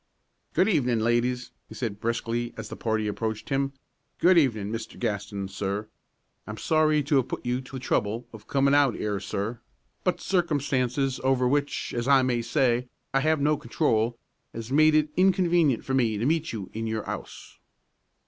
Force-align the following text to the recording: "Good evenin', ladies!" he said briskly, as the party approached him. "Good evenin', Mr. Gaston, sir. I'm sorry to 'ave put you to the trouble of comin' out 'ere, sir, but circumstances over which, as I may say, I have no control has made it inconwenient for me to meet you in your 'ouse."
"Good 0.55 0.67
evenin', 0.67 1.01
ladies!" 1.03 1.51
he 1.69 1.75
said 1.75 1.99
briskly, 1.99 2.55
as 2.57 2.69
the 2.69 2.75
party 2.75 3.07
approached 3.07 3.49
him. 3.49 3.71
"Good 4.17 4.35
evenin', 4.35 4.71
Mr. 4.71 4.97
Gaston, 4.97 5.47
sir. 5.47 5.89
I'm 6.47 6.57
sorry 6.57 7.03
to 7.03 7.19
'ave 7.19 7.27
put 7.27 7.45
you 7.45 7.61
to 7.61 7.73
the 7.73 7.79
trouble 7.79 8.25
of 8.33 8.47
comin' 8.47 8.73
out 8.73 8.95
'ere, 8.95 9.19
sir, 9.19 9.59
but 10.03 10.19
circumstances 10.19 11.19
over 11.23 11.47
which, 11.47 11.93
as 11.95 12.07
I 12.07 12.23
may 12.23 12.41
say, 12.41 12.89
I 13.13 13.19
have 13.19 13.39
no 13.39 13.57
control 13.57 14.17
has 14.55 14.71
made 14.71 14.95
it 14.95 15.09
inconwenient 15.15 15.85
for 15.85 15.93
me 15.93 16.17
to 16.17 16.25
meet 16.25 16.51
you 16.51 16.71
in 16.73 16.87
your 16.87 17.07
'ouse." 17.07 17.59